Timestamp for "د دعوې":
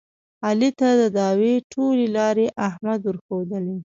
1.01-1.53